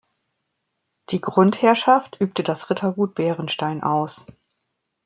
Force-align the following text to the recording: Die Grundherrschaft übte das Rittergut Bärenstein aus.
Die 1.11 1.21
Grundherrschaft 1.21 2.17
übte 2.19 2.41
das 2.41 2.71
Rittergut 2.71 3.13
Bärenstein 3.13 3.83
aus. 3.83 4.25